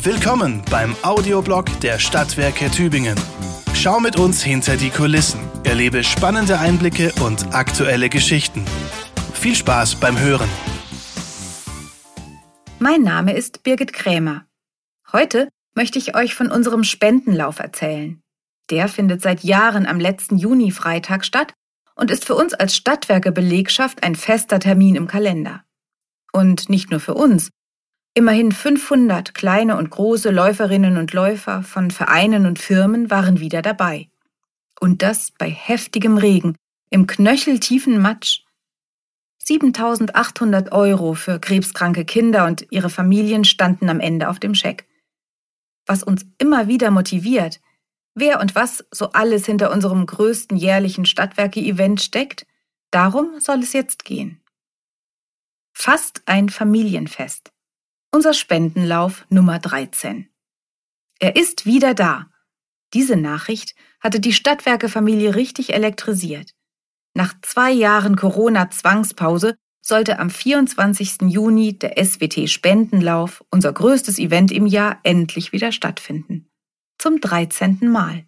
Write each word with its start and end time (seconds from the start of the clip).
Willkommen 0.00 0.62
beim 0.70 0.94
Audioblog 1.02 1.80
der 1.80 1.98
Stadtwerke 1.98 2.70
Tübingen. 2.70 3.18
Schau 3.74 3.98
mit 3.98 4.16
uns 4.16 4.44
hinter 4.44 4.76
die 4.76 4.90
Kulissen, 4.90 5.40
erlebe 5.64 6.04
spannende 6.04 6.60
Einblicke 6.60 7.12
und 7.20 7.52
aktuelle 7.52 8.08
Geschichten. 8.08 8.64
Viel 9.34 9.56
Spaß 9.56 9.96
beim 9.96 10.16
Hören. 10.16 10.48
Mein 12.78 13.02
Name 13.02 13.34
ist 13.34 13.64
Birgit 13.64 13.92
Krämer. 13.92 14.46
Heute 15.12 15.48
möchte 15.74 15.98
ich 15.98 16.14
euch 16.14 16.32
von 16.32 16.52
unserem 16.52 16.84
Spendenlauf 16.84 17.58
erzählen. 17.58 18.22
Der 18.70 18.86
findet 18.86 19.20
seit 19.20 19.42
Jahren 19.42 19.84
am 19.84 19.98
letzten 19.98 20.38
Juni-Freitag 20.38 21.24
statt 21.24 21.54
und 21.96 22.12
ist 22.12 22.24
für 22.24 22.36
uns 22.36 22.54
als 22.54 22.76
Stadtwerke 22.76 23.32
Belegschaft 23.32 24.04
ein 24.04 24.14
fester 24.14 24.60
Termin 24.60 24.94
im 24.94 25.08
Kalender. 25.08 25.64
Und 26.32 26.68
nicht 26.68 26.92
nur 26.92 27.00
für 27.00 27.14
uns. 27.14 27.50
Immerhin 28.14 28.52
500 28.52 29.34
kleine 29.34 29.76
und 29.76 29.90
große 29.90 30.30
Läuferinnen 30.30 30.96
und 30.96 31.12
Läufer 31.12 31.62
von 31.62 31.90
Vereinen 31.90 32.46
und 32.46 32.58
Firmen 32.58 33.10
waren 33.10 33.40
wieder 33.40 33.62
dabei. 33.62 34.08
Und 34.80 35.02
das 35.02 35.32
bei 35.38 35.50
heftigem 35.50 36.18
Regen, 36.18 36.56
im 36.90 37.06
knöcheltiefen 37.06 38.00
Matsch. 38.00 38.42
7800 39.38 40.72
Euro 40.72 41.14
für 41.14 41.38
krebskranke 41.38 42.04
Kinder 42.04 42.46
und 42.46 42.66
ihre 42.70 42.90
Familien 42.90 43.44
standen 43.44 43.88
am 43.88 44.00
Ende 44.00 44.28
auf 44.28 44.38
dem 44.38 44.54
Scheck. 44.54 44.86
Was 45.86 46.02
uns 46.02 46.26
immer 46.36 46.68
wieder 46.68 46.90
motiviert, 46.90 47.60
wer 48.14 48.40
und 48.40 48.54
was 48.54 48.84
so 48.90 49.12
alles 49.12 49.46
hinter 49.46 49.70
unserem 49.70 50.04
größten 50.04 50.56
jährlichen 50.56 51.06
Stadtwerke-Event 51.06 52.00
steckt, 52.00 52.46
darum 52.90 53.40
soll 53.40 53.60
es 53.60 53.72
jetzt 53.72 54.04
gehen. 54.04 54.42
Fast 55.72 56.22
ein 56.26 56.48
Familienfest. 56.48 57.50
Unser 58.10 58.32
Spendenlauf 58.32 59.26
Nummer 59.28 59.58
13. 59.58 60.30
Er 61.18 61.36
ist 61.36 61.66
wieder 61.66 61.92
da. 61.92 62.30
Diese 62.94 63.16
Nachricht 63.16 63.74
hatte 64.00 64.18
die 64.18 64.32
Stadtwerke-Familie 64.32 65.34
richtig 65.34 65.74
elektrisiert. 65.74 66.54
Nach 67.12 67.34
zwei 67.42 67.70
Jahren 67.70 68.16
Corona-Zwangspause 68.16 69.56
sollte 69.82 70.18
am 70.18 70.30
24. 70.30 71.22
Juni 71.28 71.78
der 71.78 72.02
SWT 72.02 72.48
Spendenlauf, 72.48 73.44
unser 73.50 73.74
größtes 73.74 74.18
Event 74.18 74.52
im 74.52 74.66
Jahr, 74.66 75.00
endlich 75.02 75.52
wieder 75.52 75.70
stattfinden. 75.70 76.48
Zum 76.96 77.20
13. 77.20 77.90
Mal. 77.90 78.26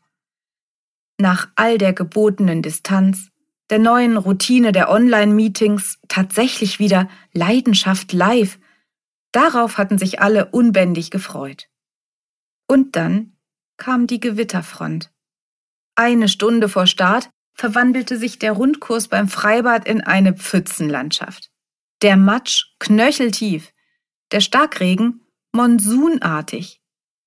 Nach 1.19 1.49
all 1.55 1.79
der 1.79 1.95
gebotenen 1.95 2.61
Distanz, 2.61 3.29
der 3.71 3.79
neuen 3.79 4.19
Routine 4.19 4.73
der 4.73 4.91
Online-Meetings 4.91 5.99
tatsächlich 6.09 6.79
wieder 6.81 7.09
Leidenschaft 7.33 8.13
live. 8.13 8.59
Darauf 9.33 9.79
hatten 9.79 9.99
sich 9.99 10.21
alle 10.21 10.47
unbändig 10.47 11.11
gefreut. 11.11 11.69
Und 12.67 12.97
dann 12.97 13.37
kam 13.77 14.07
die 14.07 14.21
Gewitterfront. 14.21 15.13
Eine 15.95 16.29
Stunde 16.29 16.69
vor 16.69 16.87
Start 16.87 17.31
verwandelte 17.55 18.17
sich 18.17 18.39
der 18.39 18.53
Rundkurs 18.53 19.09
beim 19.09 19.29
Freibad 19.29 19.87
in 19.87 20.01
eine 20.01 20.35
Pfützenlandschaft. 20.35 21.51
Der 22.03 22.17
Matsch 22.17 22.75
knöcheltief, 22.79 23.73
der 24.33 24.41
Starkregen 24.41 25.27
monsunartig, 25.53 26.81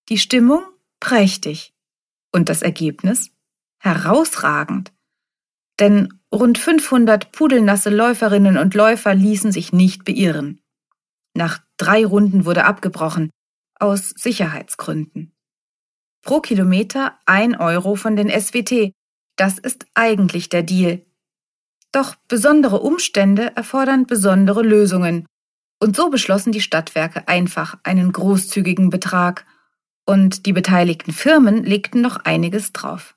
die 0.09 0.18
Stimmung 0.18 0.64
prächtig 1.00 1.74
und 2.31 2.50
das 2.50 2.62
Ergebnis 2.62 3.31
herausragend. 3.78 4.92
Denn 5.80 6.22
rund 6.34 6.58
500 6.58 7.31
pudelnasse 7.31 7.90
Läuferinnen 7.90 8.58
und 8.58 8.74
Läufer 8.74 9.14
ließen 9.14 9.52
sich 9.52 9.74
nicht 9.74 10.06
beirren. 10.06 10.62
Nach 11.36 11.62
drei 11.84 12.06
Runden 12.06 12.45
wurde 12.45 12.66
abgebrochen, 12.66 13.30
aus 13.78 14.09
Sicherheitsgründen. 14.09 15.34
Pro 16.22 16.40
Kilometer 16.40 17.17
ein 17.25 17.56
Euro 17.56 17.95
von 17.95 18.16
den 18.16 18.30
SWT. 18.30 18.94
Das 19.36 19.59
ist 19.59 19.86
eigentlich 19.94 20.48
der 20.48 20.64
Deal. 20.64 21.06
Doch 21.91 22.16
besondere 22.28 22.80
Umstände 22.80 23.56
erfordern 23.56 24.06
besondere 24.06 24.62
Lösungen. 24.62 25.25
Und 25.81 25.97
so 25.97 26.09
beschlossen 26.09 26.53
die 26.53 26.62
Stadtwerke 26.62 27.28
einfach 27.28 27.78
einen 27.84 28.13
großzügigen 28.13 28.90
Betrag. 28.90 29.46
Und 30.06 30.46
die 30.46 30.53
beteiligten 30.53 31.12
Firmen 31.12 31.63
legten 31.63 32.00
noch 32.00 32.24
einiges 32.24 32.72
drauf. 32.72 33.16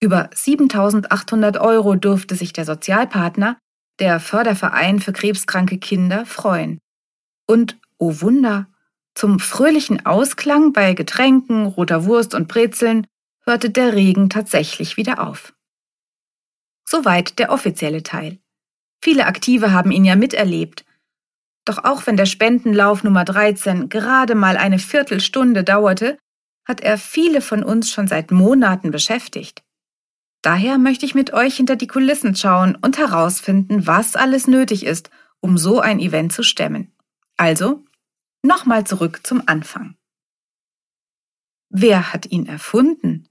Über 0.00 0.30
7800 0.34 1.58
Euro 1.58 1.94
durfte 1.94 2.34
sich 2.34 2.52
der 2.52 2.64
Sozialpartner, 2.64 3.58
der 4.00 4.18
Förderverein 4.18 5.00
für 5.00 5.12
krebskranke 5.12 5.78
Kinder, 5.78 6.26
freuen. 6.26 6.78
Und, 7.48 7.78
oh 7.96 8.20
Wunder, 8.20 8.68
zum 9.14 9.40
fröhlichen 9.40 10.06
Ausklang 10.06 10.72
bei 10.72 10.94
Getränken, 10.94 11.66
roter 11.66 12.04
Wurst 12.04 12.34
und 12.34 12.46
Brezeln 12.46 13.06
hörte 13.44 13.70
der 13.70 13.94
Regen 13.94 14.28
tatsächlich 14.28 14.96
wieder 14.96 15.26
auf. 15.26 15.54
Soweit 16.88 17.38
der 17.38 17.50
offizielle 17.50 18.02
Teil. 18.02 18.38
Viele 19.02 19.26
Aktive 19.26 19.72
haben 19.72 19.90
ihn 19.90 20.04
ja 20.04 20.14
miterlebt. 20.14 20.84
Doch 21.64 21.84
auch 21.84 22.06
wenn 22.06 22.16
der 22.16 22.26
Spendenlauf 22.26 23.02
Nummer 23.02 23.24
13 23.24 23.88
gerade 23.88 24.34
mal 24.34 24.56
eine 24.56 24.78
Viertelstunde 24.78 25.64
dauerte, 25.64 26.18
hat 26.66 26.82
er 26.82 26.98
viele 26.98 27.40
von 27.40 27.64
uns 27.64 27.90
schon 27.90 28.08
seit 28.08 28.30
Monaten 28.30 28.90
beschäftigt. 28.90 29.62
Daher 30.42 30.78
möchte 30.78 31.06
ich 31.06 31.14
mit 31.14 31.32
euch 31.32 31.56
hinter 31.56 31.76
die 31.76 31.86
Kulissen 31.86 32.36
schauen 32.36 32.76
und 32.76 32.98
herausfinden, 32.98 33.86
was 33.86 34.16
alles 34.16 34.46
nötig 34.46 34.84
ist, 34.84 35.10
um 35.40 35.56
so 35.56 35.80
ein 35.80 35.98
Event 35.98 36.32
zu 36.32 36.42
stemmen. 36.42 36.92
Also, 37.38 37.84
nochmal 38.44 38.86
zurück 38.86 39.26
zum 39.26 39.42
Anfang. 39.46 39.96
Wer 41.70 42.12
hat 42.12 42.26
ihn 42.26 42.44
erfunden? 42.44 43.26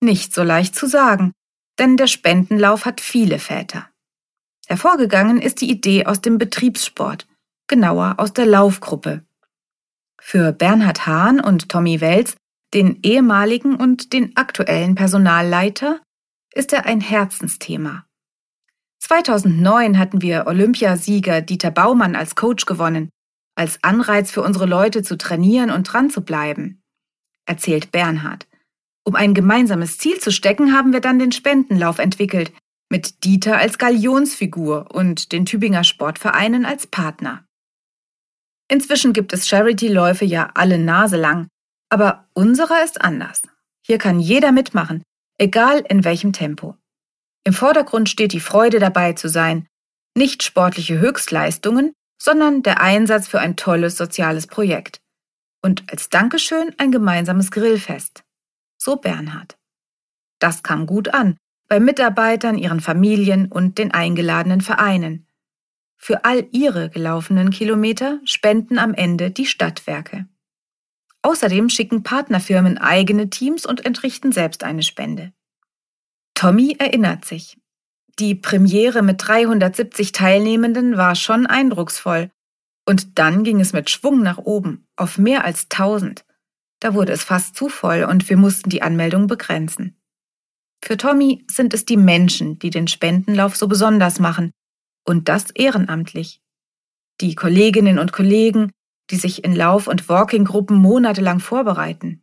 Nicht 0.00 0.32
so 0.32 0.44
leicht 0.44 0.76
zu 0.76 0.86
sagen, 0.86 1.32
denn 1.80 1.96
der 1.96 2.06
Spendenlauf 2.06 2.84
hat 2.84 3.00
viele 3.00 3.40
Väter. 3.40 3.90
Hervorgegangen 4.68 5.42
ist 5.42 5.60
die 5.60 5.70
Idee 5.70 6.06
aus 6.06 6.20
dem 6.20 6.38
Betriebssport, 6.38 7.26
genauer 7.66 8.14
aus 8.18 8.32
der 8.32 8.46
Laufgruppe. 8.46 9.24
Für 10.20 10.52
Bernhard 10.52 11.06
Hahn 11.06 11.40
und 11.40 11.68
Tommy 11.68 12.00
Welz 12.00 12.36
den 12.74 13.00
ehemaligen 13.02 13.74
und 13.74 14.12
den 14.12 14.36
aktuellen 14.36 14.94
Personalleiter, 14.94 16.00
ist 16.54 16.72
er 16.72 16.86
ein 16.86 17.00
Herzensthema. 17.00 18.06
2009 19.10 19.98
hatten 19.98 20.22
wir 20.22 20.46
Olympiasieger 20.46 21.40
Dieter 21.40 21.72
Baumann 21.72 22.14
als 22.14 22.36
Coach 22.36 22.64
gewonnen, 22.64 23.10
als 23.56 23.82
Anreiz 23.82 24.30
für 24.30 24.40
unsere 24.40 24.66
Leute 24.66 25.02
zu 25.02 25.18
trainieren 25.18 25.72
und 25.72 25.82
dran 25.82 26.10
zu 26.10 26.20
bleiben, 26.20 26.80
erzählt 27.44 27.90
Bernhard. 27.90 28.46
Um 29.04 29.16
ein 29.16 29.34
gemeinsames 29.34 29.98
Ziel 29.98 30.20
zu 30.20 30.30
stecken, 30.30 30.72
haben 30.72 30.92
wir 30.92 31.00
dann 31.00 31.18
den 31.18 31.32
Spendenlauf 31.32 31.98
entwickelt, 31.98 32.52
mit 32.88 33.24
Dieter 33.24 33.56
als 33.56 33.78
Galionsfigur 33.78 34.94
und 34.94 35.32
den 35.32 35.44
Tübinger 35.44 35.82
Sportvereinen 35.82 36.64
als 36.64 36.86
Partner. 36.86 37.44
Inzwischen 38.68 39.12
gibt 39.12 39.32
es 39.32 39.48
Charity-Läufe 39.48 40.24
ja 40.24 40.52
alle 40.54 40.78
Nase 40.78 41.16
lang, 41.16 41.48
aber 41.88 42.28
unserer 42.32 42.84
ist 42.84 43.00
anders. 43.00 43.42
Hier 43.84 43.98
kann 43.98 44.20
jeder 44.20 44.52
mitmachen, 44.52 45.02
egal 45.36 45.84
in 45.88 46.04
welchem 46.04 46.32
Tempo. 46.32 46.76
Im 47.44 47.52
Vordergrund 47.52 48.08
steht 48.08 48.32
die 48.32 48.40
Freude 48.40 48.78
dabei 48.78 49.14
zu 49.14 49.28
sein, 49.28 49.66
nicht 50.16 50.42
sportliche 50.42 50.98
Höchstleistungen, 50.98 51.92
sondern 52.20 52.62
der 52.62 52.80
Einsatz 52.80 53.28
für 53.28 53.40
ein 53.40 53.56
tolles 53.56 53.96
soziales 53.96 54.46
Projekt. 54.46 55.00
Und 55.62 55.90
als 55.90 56.08
Dankeschön 56.08 56.74
ein 56.78 56.92
gemeinsames 56.92 57.50
Grillfest. 57.50 58.22
So 58.76 58.96
Bernhard. 58.96 59.56
Das 60.38 60.62
kam 60.62 60.86
gut 60.86 61.08
an, 61.08 61.36
bei 61.68 61.80
Mitarbeitern, 61.80 62.58
ihren 62.58 62.80
Familien 62.80 63.46
und 63.46 63.78
den 63.78 63.92
eingeladenen 63.92 64.60
Vereinen. 64.60 65.26
Für 65.96 66.24
all 66.24 66.48
ihre 66.50 66.90
gelaufenen 66.90 67.50
Kilometer 67.50 68.20
spenden 68.24 68.78
am 68.78 68.94
Ende 68.94 69.30
die 69.30 69.46
Stadtwerke. 69.46 70.26
Außerdem 71.22 71.68
schicken 71.68 72.02
Partnerfirmen 72.02 72.78
eigene 72.78 73.28
Teams 73.28 73.66
und 73.66 73.84
entrichten 73.84 74.32
selbst 74.32 74.64
eine 74.64 74.82
Spende. 74.82 75.32
Tommy 76.40 76.74
erinnert 76.78 77.26
sich. 77.26 77.58
Die 78.18 78.34
Premiere 78.34 79.02
mit 79.02 79.28
370 79.28 80.12
Teilnehmenden 80.12 80.96
war 80.96 81.14
schon 81.14 81.44
eindrucksvoll. 81.44 82.30
Und 82.88 83.18
dann 83.18 83.44
ging 83.44 83.60
es 83.60 83.74
mit 83.74 83.90
Schwung 83.90 84.22
nach 84.22 84.38
oben, 84.38 84.88
auf 84.96 85.18
mehr 85.18 85.44
als 85.44 85.64
1000. 85.64 86.24
Da 86.80 86.94
wurde 86.94 87.12
es 87.12 87.24
fast 87.24 87.56
zu 87.56 87.68
voll 87.68 88.04
und 88.04 88.30
wir 88.30 88.38
mussten 88.38 88.70
die 88.70 88.80
Anmeldung 88.80 89.26
begrenzen. 89.26 90.00
Für 90.82 90.96
Tommy 90.96 91.44
sind 91.46 91.74
es 91.74 91.84
die 91.84 91.98
Menschen, 91.98 92.58
die 92.58 92.70
den 92.70 92.88
Spendenlauf 92.88 93.54
so 93.54 93.68
besonders 93.68 94.18
machen. 94.18 94.50
Und 95.06 95.28
das 95.28 95.50
ehrenamtlich. 95.50 96.40
Die 97.20 97.34
Kolleginnen 97.34 97.98
und 97.98 98.14
Kollegen, 98.14 98.72
die 99.10 99.16
sich 99.16 99.44
in 99.44 99.54
Lauf- 99.54 99.88
und 99.88 100.08
Walking-Gruppen 100.08 100.78
monatelang 100.78 101.40
vorbereiten. 101.40 102.22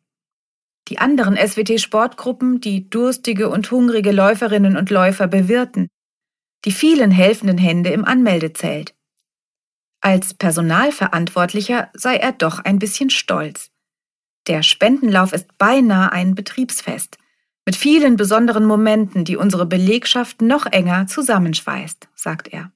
Die 0.87 0.99
anderen 0.99 1.35
SWT-Sportgruppen, 1.35 2.61
die 2.61 2.89
durstige 2.89 3.49
und 3.49 3.69
hungrige 3.71 4.11
Läuferinnen 4.11 4.77
und 4.77 4.89
Läufer 4.89 5.27
bewirten. 5.27 5.89
Die 6.65 6.71
vielen 6.71 7.11
helfenden 7.11 7.57
Hände 7.57 7.89
im 7.89 8.05
Anmeldezelt. 8.05 8.95
Als 10.01 10.33
Personalverantwortlicher 10.33 11.89
sei 11.93 12.17
er 12.17 12.31
doch 12.31 12.59
ein 12.59 12.79
bisschen 12.79 13.09
stolz. 13.09 13.69
Der 14.47 14.63
Spendenlauf 14.63 15.33
ist 15.33 15.57
beinahe 15.57 16.11
ein 16.11 16.35
Betriebsfest, 16.35 17.17
mit 17.65 17.75
vielen 17.75 18.15
besonderen 18.15 18.65
Momenten, 18.65 19.25
die 19.25 19.35
unsere 19.35 19.65
Belegschaft 19.65 20.41
noch 20.41 20.65
enger 20.67 21.07
zusammenschweißt, 21.07 22.07
sagt 22.15 22.47
er. 22.53 22.71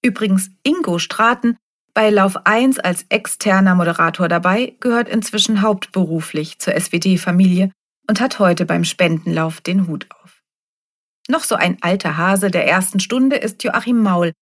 Übrigens, 0.00 0.50
Ingo 0.62 1.00
Straten, 1.00 1.56
bei 1.94 2.10
Lauf 2.10 2.44
1 2.44 2.80
als 2.80 3.06
externer 3.08 3.76
Moderator 3.76 4.28
dabei, 4.28 4.76
gehört 4.80 5.08
inzwischen 5.08 5.62
hauptberuflich 5.62 6.58
zur 6.58 6.74
SWD-Familie 6.78 7.70
und 8.08 8.20
hat 8.20 8.40
heute 8.40 8.66
beim 8.66 8.84
Spendenlauf 8.84 9.60
den 9.60 9.86
Hut 9.86 10.08
auf. 10.10 10.42
Noch 11.28 11.44
so 11.44 11.54
ein 11.54 11.78
alter 11.80 12.16
Hase 12.16 12.50
der 12.50 12.66
ersten 12.66 13.00
Stunde 13.00 13.36
ist 13.36 13.62
Joachim 13.62 14.02
Maul, 14.02 14.32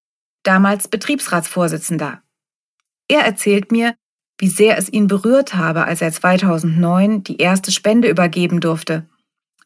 damals 0.42 0.88
Betriebsratsvorsitzender. 0.88 2.22
Er 3.08 3.20
erzählt 3.20 3.70
mir, 3.70 3.94
wie 4.38 4.48
sehr 4.48 4.78
es 4.78 4.88
ihn 4.88 5.06
berührt 5.06 5.54
habe, 5.54 5.84
als 5.84 6.02
er 6.02 6.10
2009 6.10 7.22
die 7.22 7.36
erste 7.36 7.70
Spende 7.70 8.08
übergeben 8.08 8.60
durfte. 8.60 9.06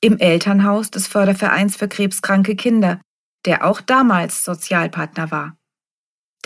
Im 0.01 0.19
Elternhaus 0.19 0.91
des 0.91 1.07
Fördervereins 1.07 1.77
für 1.77 1.89
krebskranke 1.89 2.57
Kinder, 2.57 3.01
der 3.47 3.65
auch 3.65 3.81
damals 3.81 4.45
Sozialpartner 4.45 5.31
war. 5.31 5.56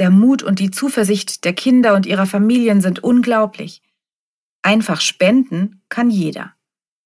Der 0.00 0.08
Mut 0.08 0.43
und 0.43 0.61
die 0.61 0.70
Zuversicht 0.70 1.44
der 1.44 1.52
Kinder 1.52 1.94
und 1.94 2.06
ihrer 2.06 2.25
Familien 2.25 2.81
sind 2.81 3.05
unglaublich. 3.05 3.82
Einfach 4.62 5.02
spenden 5.02 5.82
kann 5.91 6.08
jeder. 6.08 6.55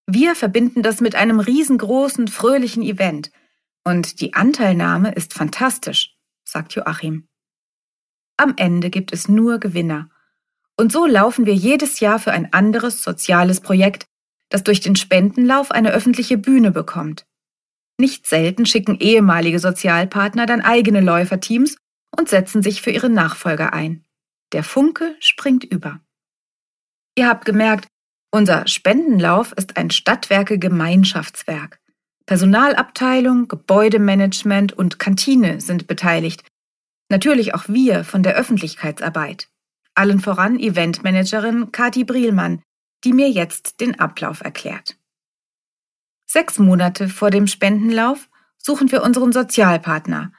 Wir 0.06 0.37
verbinden 0.37 0.81
das 0.85 1.00
mit 1.00 1.17
einem 1.17 1.41
riesengroßen, 1.41 2.29
fröhlichen 2.29 2.85
Event. 2.85 3.32
Und 3.82 4.20
die 4.20 4.35
Anteilnahme 4.35 5.12
ist 5.12 5.35
fantastisch, 5.35 6.17
sagt 6.44 6.76
Joachim. 6.76 7.26
Am 8.37 8.55
Ende 8.56 8.91
gibt 8.91 9.12
es 9.12 9.26
nur 9.26 9.58
Gewinner. 9.58 10.08
Und 10.76 10.93
so 10.93 11.05
laufen 11.05 11.46
wir 11.46 11.55
jedes 11.55 11.99
Jahr 11.99 12.20
für 12.20 12.31
ein 12.31 12.52
anderes 12.52 13.02
soziales 13.02 13.61
Projekt, 13.61 14.06
das 14.50 14.62
durch 14.62 14.79
den 14.79 14.94
Spendenlauf 14.94 15.73
eine 15.73 15.91
öffentliche 15.91 16.38
Bühne 16.38 16.70
bekommt. 16.70 17.26
Nicht 17.99 18.29
selten 18.29 18.67
schicken 18.67 19.00
ehemalige 19.00 19.58
Sozialpartner 19.58 20.46
dann 20.46 20.61
eigene 20.61 21.00
Läuferteams 21.00 21.76
und 22.16 22.28
setzen 22.28 22.62
sich 22.62 22.82
für 22.82 22.90
ihre 22.90 23.11
Nachfolger 23.11 23.72
ein. 23.72 24.05
Der 24.52 24.64
Funke 24.64 25.16
springt 25.20 25.64
über. 25.64 26.00
Ihr 27.16 27.28
habt 27.28 27.44
gemerkt, 27.44 27.88
unser 28.31 28.66
Spendenlauf 28.66 29.52
ist 29.52 29.76
ein 29.76 29.90
Stadtwerke-Gemeinschaftswerk. 29.90 31.78
Personalabteilung, 32.26 33.49
Gebäudemanagement 33.49 34.72
und 34.72 34.99
Kantine 34.99 35.61
sind 35.61 35.87
beteiligt. 35.87 36.43
Natürlich 37.11 37.55
auch 37.55 37.69
wir 37.69 38.02
von 38.02 38.22
der 38.22 38.34
Öffentlichkeitsarbeit. 38.34 39.49
Allen 39.94 40.20
voran 40.20 40.58
Eventmanagerin 40.58 41.70
Kati 41.70 42.05
Brielmann, 42.05 42.62
die 43.05 43.12
mir 43.12 43.31
jetzt 43.31 43.81
den 43.81 44.00
Ablauf 44.00 44.40
erklärt. 44.40 44.96
Sechs 46.26 46.58
Monate 46.58 47.08
vor 47.08 47.31
dem 47.31 47.46
Spendenlauf 47.46 48.28
suchen 48.58 48.90
wir 48.90 49.02
unseren 49.02 49.32
Sozialpartner, 49.32 50.32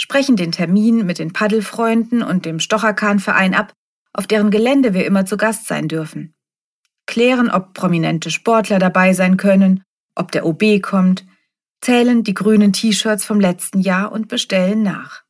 sprechen 0.00 0.36
den 0.36 0.52
Termin 0.52 1.04
mit 1.04 1.18
den 1.18 1.32
Paddelfreunden 1.32 2.22
und 2.22 2.46
dem 2.46 2.60
Stocherkahnverein 2.60 3.54
ab, 3.54 3.72
auf 4.14 4.26
deren 4.26 4.50
Gelände 4.50 4.94
wir 4.94 5.04
immer 5.04 5.26
zu 5.26 5.36
Gast 5.36 5.66
sein 5.66 5.88
dürfen. 5.88 6.34
Klären, 7.06 7.50
ob 7.50 7.74
prominente 7.74 8.30
Sportler 8.30 8.78
dabei 8.78 9.12
sein 9.12 9.36
können, 9.36 9.82
ob 10.14 10.32
der 10.32 10.46
OB 10.46 10.80
kommt, 10.82 11.26
zählen 11.80 12.22
die 12.22 12.34
grünen 12.34 12.72
T-Shirts 12.72 13.24
vom 13.24 13.40
letzten 13.40 13.80
Jahr 13.80 14.12
und 14.12 14.28
bestellen 14.28 14.82
nach. 14.82 15.22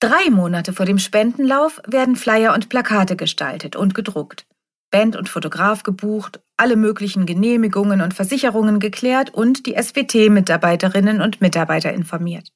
Drei 0.00 0.30
Monate 0.30 0.72
vor 0.72 0.86
dem 0.86 0.98
Spendenlauf 0.98 1.80
werden 1.86 2.16
Flyer 2.16 2.54
und 2.54 2.70
Plakate 2.70 3.16
gestaltet 3.16 3.76
und 3.76 3.94
gedruckt, 3.94 4.46
Band 4.90 5.14
und 5.14 5.28
Fotograf 5.28 5.82
gebucht, 5.82 6.40
alle 6.56 6.76
möglichen 6.76 7.26
Genehmigungen 7.26 8.00
und 8.00 8.14
Versicherungen 8.14 8.80
geklärt 8.80 9.30
und 9.30 9.66
die 9.66 9.76
SWT-Mitarbeiterinnen 9.76 11.20
und 11.20 11.40
Mitarbeiter 11.40 11.92
informiert. 11.92 12.48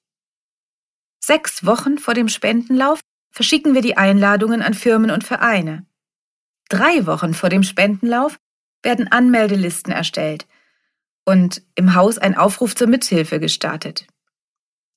Sechs 1.26 1.64
Wochen 1.64 1.96
vor 1.96 2.12
dem 2.12 2.28
Spendenlauf 2.28 3.00
verschicken 3.30 3.72
wir 3.72 3.80
die 3.80 3.96
Einladungen 3.96 4.60
an 4.60 4.74
Firmen 4.74 5.10
und 5.10 5.24
Vereine. 5.24 5.86
Drei 6.68 7.06
Wochen 7.06 7.32
vor 7.32 7.48
dem 7.48 7.62
Spendenlauf 7.62 8.36
werden 8.82 9.10
Anmeldelisten 9.10 9.90
erstellt 9.90 10.46
und 11.24 11.62
im 11.76 11.94
Haus 11.94 12.18
ein 12.18 12.36
Aufruf 12.36 12.74
zur 12.74 12.88
Mithilfe 12.88 13.40
gestartet. 13.40 14.06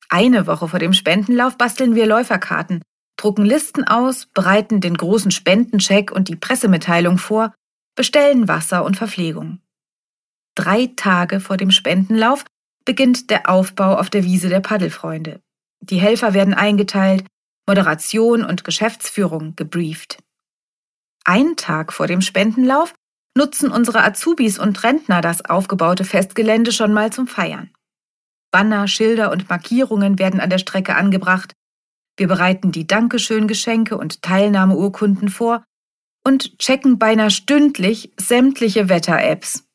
Eine 0.10 0.48
Woche 0.48 0.68
vor 0.68 0.80
dem 0.80 0.92
Spendenlauf 0.92 1.58
basteln 1.58 1.96
wir 1.96 2.06
Läuferkarten, 2.06 2.82
drucken 3.16 3.46
Listen 3.46 3.86
aus, 3.86 4.26
bereiten 4.26 4.82
den 4.82 4.96
großen 4.98 5.32
Spendencheck 5.32 6.12
und 6.12 6.28
die 6.28 6.36
Pressemitteilung 6.36 7.20
vor, 7.20 7.54
bestellen 7.96 8.50
Wasser 8.50 8.84
und 8.84 8.98
Verpflegung. 8.98 9.62
Drei 10.56 10.92
Tage 10.98 11.40
vor 11.40 11.56
dem 11.56 11.72
Spendenlauf 11.72 12.44
beginnt 12.84 13.30
der 13.30 13.50
Aufbau 13.50 13.96
auf 13.96 14.10
der 14.10 14.26
Wiese 14.26 14.50
der 14.50 14.60
Paddelfreunde. 14.60 15.42
Die 15.82 16.00
Helfer 16.00 16.34
werden 16.34 16.54
eingeteilt, 16.54 17.26
Moderation 17.68 18.44
und 18.44 18.64
Geschäftsführung 18.64 19.56
gebrieft. 19.56 20.20
Ein 21.26 21.58
Tag 21.58 21.92
vor 21.92 22.08
dem 22.08 22.22
Spendenlauf 22.22 22.94
nutzen 23.38 23.70
unsere 23.70 24.04
Azubis 24.04 24.58
und 24.58 24.84
Rentner 24.84 25.22
das 25.22 25.46
aufgebaute 25.46 26.06
Festgelände 26.06 26.72
schon 26.72 26.94
mal 26.94 27.12
zum 27.12 27.28
Feiern. 27.28 27.72
Banner, 28.52 28.88
Schilder 28.88 29.32
und 29.32 29.50
Markierungen 29.50 30.20
werden 30.20 30.40
an 30.40 30.50
der 30.50 30.58
Strecke 30.58 30.96
angebracht. 30.96 31.54
Wir 32.18 32.28
bereiten 32.28 32.72
die 32.72 32.88
Dankeschön-Geschenke 32.88 33.98
und 33.98 34.22
Teilnahmeurkunden 34.22 35.30
vor 35.30 35.64
und 36.26 36.58
checken 36.58 36.98
beinahe 36.98 37.30
stündlich 37.30 38.12
sämtliche 38.18 38.90
Wetter-Apps. 38.90 39.66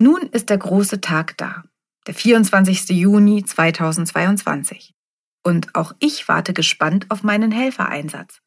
Nun 0.00 0.22
ist 0.22 0.50
der 0.50 0.58
große 0.58 1.00
Tag 1.00 1.36
da, 1.36 1.64
der 2.06 2.14
24. 2.14 2.90
Juni 2.90 3.44
2022. 3.44 4.94
Und 5.42 5.74
auch 5.74 5.92
ich 5.98 6.28
warte 6.28 6.52
gespannt 6.52 7.06
auf 7.08 7.22
meinen 7.22 7.52
Helfereinsatz. 7.52 8.40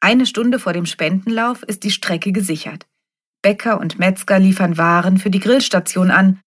Eine 0.00 0.26
Stunde 0.26 0.58
vor 0.58 0.72
dem 0.72 0.86
Spendenlauf 0.86 1.62
ist 1.62 1.84
die 1.84 1.90
Strecke 1.90 2.32
gesichert. 2.32 2.86
Bäcker 3.40 3.80
und 3.80 3.98
Metzger 3.98 4.38
liefern 4.38 4.76
Waren 4.78 5.18
für 5.18 5.30
die 5.30 5.40
Grillstation 5.40 6.10
an, 6.10 6.40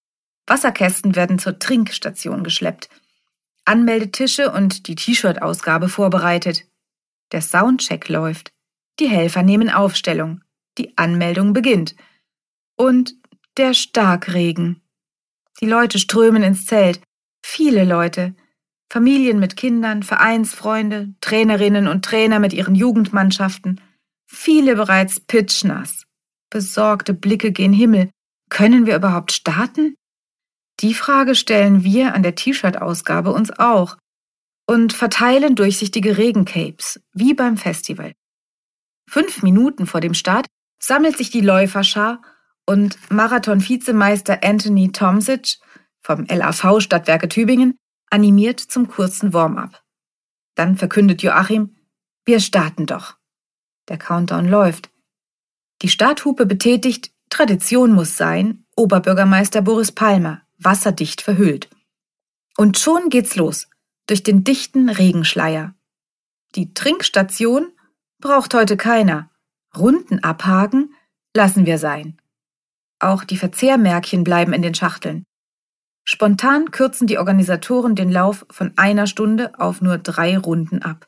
Wasserkästen 0.48 1.16
werden 1.16 1.40
zur 1.40 1.58
Trinkstation 1.58 2.44
geschleppt, 2.44 2.90
Anmeldetische 3.66 4.52
und 4.52 4.88
die 4.88 4.94
T-Shirt-Ausgabe 4.94 5.90
vorbereitet. 5.90 6.66
Der 7.32 7.42
Soundcheck 7.42 8.08
läuft. 8.10 8.52
Die 9.00 9.10
Helfer 9.10 9.42
nehmen 9.42 9.72
Aufstellung. 9.72 10.44
Die 10.78 10.96
Anmeldung 10.98 11.54
beginnt. 11.54 11.96
Und 12.78 13.16
der 13.58 13.74
Starkregen. 13.74 14.82
Die 15.62 15.66
Leute 15.66 16.00
strömen 16.00 16.44
ins 16.44 16.66
Zelt. 16.66 17.02
Viele 17.46 17.86
Leute. 17.86 18.36
Familien 18.92 19.40
mit 19.40 19.56
Kindern, 19.56 20.04
Vereinsfreunde, 20.04 21.16
Trainerinnen 21.22 21.88
und 21.88 22.04
Trainer 22.04 22.40
mit 22.40 22.54
ihren 22.54 22.76
Jugendmannschaften. 22.76 23.82
Viele 24.28 24.76
bereits 24.76 25.20
pitschnass. 25.20 26.06
Besorgte 26.50 27.14
Blicke 27.14 27.52
gen 27.52 27.74
Himmel. 27.74 28.10
Können 28.50 28.86
wir 28.86 28.96
überhaupt 28.96 29.32
starten? 29.32 29.96
Die 30.82 30.94
Frage 30.94 31.36
stellen 31.36 31.84
wir 31.84 32.14
an 32.14 32.24
der 32.24 32.36
T-Shirt-Ausgabe 32.36 33.32
uns 33.32 33.52
auch 33.52 33.98
und 34.68 34.94
verteilen 34.94 35.56
durchsichtige 35.56 36.18
Regencapes, 36.18 37.00
wie 37.14 37.34
beim 37.34 37.58
Festival. 37.58 38.14
Fünf 39.10 39.42
Minuten 39.44 39.88
vor 39.88 40.02
dem 40.02 40.14
Start 40.14 40.48
sammelt 40.80 41.18
sich 41.18 41.30
die 41.30 41.42
Läuferschar 41.42 42.22
und 42.66 42.98
Marathon-Vizemeister 43.12 44.44
Anthony 44.44 44.92
Tomsic 44.92 45.58
vom 46.02 46.26
LAV 46.26 46.80
Stadtwerke 46.82 47.30
Tübingen 47.30 47.78
animiert 48.10 48.60
zum 48.60 48.88
kurzen 48.88 49.34
Warm-up. 49.34 49.84
Dann 50.56 50.78
verkündet 50.78 51.22
Joachim, 51.22 51.76
wir 52.26 52.40
starten 52.40 52.86
doch. 52.86 53.18
Der 53.88 53.98
Countdown 53.98 54.48
läuft. 54.48 54.90
Die 55.82 55.90
Starthupe 55.90 56.46
betätigt, 56.46 57.12
Tradition 57.30 57.92
muss 57.92 58.18
sein, 58.18 58.66
Oberbürgermeister 58.76 59.62
Boris 59.62 59.92
Palmer 59.92 60.42
wasserdicht 60.58 61.22
verhüllt. 61.22 61.70
Und 62.58 62.78
schon 62.78 63.10
geht's 63.10 63.36
los, 63.36 63.68
durch 64.08 64.24
den 64.24 64.44
dichten 64.44 64.90
Regenschleier. 64.90 65.76
Die 66.56 66.74
Trinkstation 66.74 67.72
braucht 68.20 68.54
heute 68.54 68.78
keiner. 68.78 69.30
Runden 69.76 70.24
abhaken 70.24 70.94
lassen 71.36 71.66
wir 71.66 71.78
sein. 71.78 72.20
Auch 73.00 73.24
die 73.24 73.38
Verzehrmärkchen 73.38 74.24
bleiben 74.24 74.54
in 74.54 74.62
den 74.62 74.76
Schachteln. 74.76 75.26
Spontan 76.04 76.72
kürzen 76.72 77.08
die 77.08 77.18
Organisatoren 77.18 77.96
den 77.96 78.12
Lauf 78.12 78.46
von 78.50 78.74
einer 78.78 79.08
Stunde 79.08 79.60
auf 79.60 79.82
nur 79.82 79.98
drei 79.98 80.38
Runden 80.38 80.84
ab. 80.84 81.08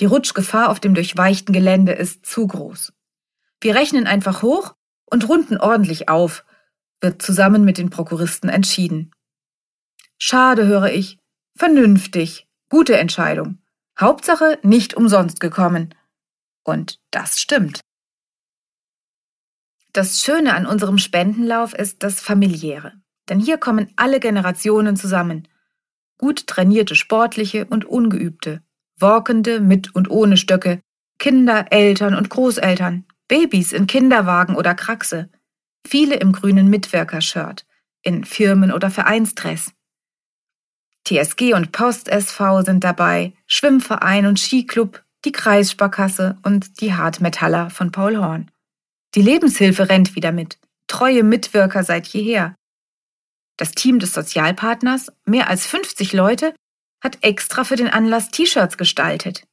Die 0.00 0.06
Rutschgefahr 0.06 0.70
auf 0.70 0.80
dem 0.80 0.94
durchweichten 0.94 1.52
Gelände 1.52 1.92
ist 1.92 2.26
zu 2.26 2.46
groß. 2.46 2.92
Wir 3.60 3.76
rechnen 3.76 4.06
einfach 4.06 4.42
hoch 4.42 4.74
und 5.06 5.28
runden 5.28 5.56
ordentlich 5.56 6.08
auf, 6.08 6.44
wird 7.00 7.22
zusammen 7.22 7.64
mit 7.64 7.78
den 7.78 7.90
Prokuristen 7.90 8.50
entschieden. 8.50 9.12
Schade, 10.18 10.66
höre 10.66 10.90
ich. 10.90 11.18
Vernünftig. 11.56 12.48
Gute 12.68 12.96
Entscheidung. 12.96 13.58
Hauptsache 13.98 14.58
nicht 14.62 14.94
umsonst 14.94 15.38
gekommen. 15.38 15.94
Und 16.64 16.98
das 17.10 17.38
stimmt. 17.38 17.80
Das 19.94 20.22
Schöne 20.22 20.56
an 20.56 20.66
unserem 20.66 20.98
Spendenlauf 20.98 21.72
ist 21.72 22.02
das 22.02 22.20
familiäre. 22.20 22.94
Denn 23.28 23.38
hier 23.38 23.58
kommen 23.58 23.92
alle 23.94 24.18
Generationen 24.18 24.96
zusammen. 24.96 25.46
Gut 26.18 26.48
trainierte 26.48 26.96
Sportliche 26.96 27.64
und 27.66 27.84
Ungeübte, 27.84 28.60
Workende 28.98 29.60
mit 29.60 29.94
und 29.94 30.10
ohne 30.10 30.36
Stöcke, 30.36 30.80
Kinder, 31.20 31.66
Eltern 31.70 32.16
und 32.16 32.28
Großeltern, 32.28 33.04
Babys 33.28 33.72
in 33.72 33.86
Kinderwagen 33.86 34.56
oder 34.56 34.74
Kraxe, 34.74 35.30
viele 35.86 36.16
im 36.16 36.32
grünen 36.32 36.68
Mitwirker-Shirt, 36.68 37.64
in 38.02 38.24
Firmen- 38.24 38.72
oder 38.72 38.90
Vereinsdress. 38.90 39.70
TSG 41.06 41.54
und 41.54 41.70
Post 41.70 42.08
SV 42.08 42.62
sind 42.62 42.82
dabei, 42.82 43.32
Schwimmverein 43.46 44.26
und 44.26 44.40
Skiclub, 44.40 45.04
die 45.24 45.32
Kreissparkasse 45.32 46.36
und 46.42 46.80
die 46.80 46.94
Hartmetaller 46.94 47.70
von 47.70 47.92
Paul 47.92 48.16
Horn. 48.16 48.50
Die 49.14 49.22
Lebenshilfe 49.22 49.88
rennt 49.88 50.16
wieder 50.16 50.32
mit. 50.32 50.58
Treue 50.88 51.22
Mitwirker 51.22 51.84
seit 51.84 52.08
jeher. 52.08 52.56
Das 53.56 53.72
Team 53.72 54.00
des 54.00 54.12
Sozialpartners, 54.12 55.12
mehr 55.24 55.48
als 55.48 55.66
50 55.66 56.12
Leute, 56.12 56.54
hat 57.02 57.18
extra 57.22 57.64
für 57.64 57.76
den 57.76 57.88
Anlass 57.88 58.30
T-Shirts 58.30 58.76
gestaltet. 58.76 59.44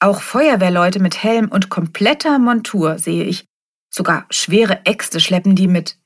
Auch 0.00 0.22
Feuerwehrleute 0.22 1.00
mit 1.00 1.22
Helm 1.22 1.50
und 1.50 1.68
kompletter 1.68 2.38
Montur 2.38 2.98
sehe 2.98 3.24
ich. 3.24 3.44
Sogar 3.90 4.26
schwere 4.30 4.86
Äxte 4.86 5.20
schleppen 5.20 5.54
die 5.54 5.68
mit. 5.68 5.98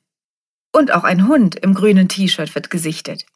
Und 0.73 0.93
auch 0.93 1.05
ein 1.05 1.29
Hund 1.29 1.55
im 1.55 1.73
grünen 1.73 2.09
T-Shirt 2.09 2.55
wird 2.55 2.69
gesichtet. 2.69 3.27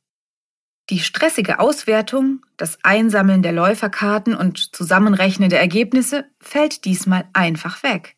Die 0.91 0.99
stressige 0.99 1.61
Auswertung, 1.61 2.45
das 2.57 2.79
Einsammeln 2.83 3.43
der 3.43 3.53
Läuferkarten 3.53 4.35
und 4.35 4.75
Zusammenrechnen 4.75 5.49
der 5.49 5.61
Ergebnisse 5.61 6.29
fällt 6.41 6.85
diesmal 6.85 7.29
einfach 7.33 7.85
weg. 7.85 8.17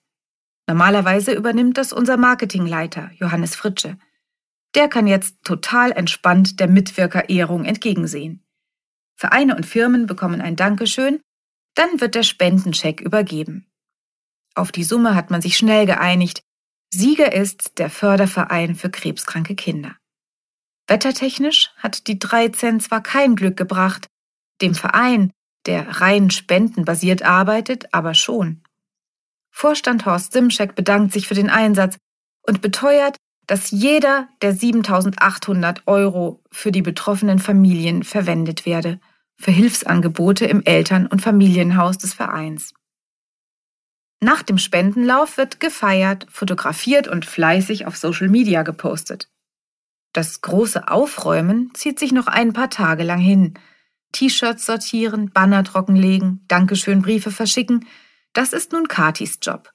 Normalerweise 0.69 1.33
übernimmt 1.33 1.76
das 1.78 1.92
unser 1.92 2.16
Marketingleiter, 2.16 3.11
Johannes 3.16 3.57
Fritsche. 3.57 3.99
Der 4.75 4.88
kann 4.88 5.07
jetzt 5.07 5.37
total 5.45 5.92
entspannt 5.92 6.61
der 6.61 6.69
Mitwirkerehrung 6.69 7.64
entgegensehen. 7.64 8.45
Vereine 9.16 9.54
und 9.57 9.66
Firmen 9.66 10.07
bekommen 10.07 10.40
ein 10.40 10.57
Dankeschön, 10.57 11.21
dann 11.75 12.00
wird 12.00 12.14
der 12.14 12.23
Spendencheck 12.23 13.00
übergeben. 13.00 13.66
Auf 14.54 14.73
die 14.73 14.85
Summe 14.85 15.14
hat 15.14 15.31
man 15.31 15.40
sich 15.40 15.57
schnell 15.57 15.87
geeinigt. 15.87 16.42
Sieger 16.92 17.33
ist 17.33 17.78
der 17.78 17.88
Förderverein 17.88 18.75
für 18.75 18.90
krebskranke 18.90 19.54
Kinder. 19.54 19.97
Wettertechnisch 20.87 21.71
hat 21.76 22.07
die 22.07 22.19
13 22.19 22.81
zwar 22.81 23.02
kein 23.02 23.37
Glück 23.37 23.57
gebracht, 23.57 24.09
dem 24.61 24.75
Verein, 24.75 25.33
der 25.66 26.00
rein 26.00 26.31
spendenbasiert 26.31 27.23
arbeitet, 27.23 27.95
aber 27.95 28.14
schon. 28.14 28.62
Vorstand 29.52 30.06
Horst 30.06 30.32
Simschek 30.32 30.75
bedankt 30.75 31.12
sich 31.12 31.28
für 31.28 31.35
den 31.35 31.50
Einsatz 31.50 31.97
und 32.42 32.62
beteuert, 32.62 33.16
dass 33.47 33.71
jeder 33.71 34.28
der 34.40 34.54
7800 34.54 35.82
Euro 35.87 36.42
für 36.50 36.73
die 36.73 36.82
betroffenen 36.82 37.38
Familien 37.38 38.02
verwendet 38.02 38.66
werde, 38.66 38.99
für 39.37 39.50
Hilfsangebote 39.50 40.47
im 40.47 40.64
Eltern- 40.64 41.06
und 41.06 41.21
Familienhaus 41.21 41.99
des 41.99 42.14
Vereins. 42.14 42.73
Nach 44.21 44.42
dem 44.42 44.59
Spendenlauf 44.59 45.37
wird 45.37 45.59
gefeiert, 45.59 46.26
fotografiert 46.30 47.09
und 47.09 47.26
fleißig 47.26 47.87
auf 47.87 47.97
Social 47.97 48.28
Media 48.28 48.62
gepostet. 48.62 49.28
Das 50.12 50.40
große 50.42 50.88
Aufräumen 50.88 51.75
zieht 51.75 51.99
sich 51.99 52.12
noch 52.12 52.28
ein 52.28 52.52
paar 52.52 52.71
Tage 52.71 53.02
lang 53.02 53.18
hin. 53.18 53.54
T-Shirts 54.12 54.66
sortieren, 54.66 55.30
Banner 55.30 55.64
trockenlegen, 55.64 56.44
Dankeschön-Briefe 56.49 57.30
verschicken, 57.30 57.87
das 58.32 58.52
ist 58.52 58.72
nun 58.72 58.88
Katis 58.88 59.38
Job. 59.42 59.70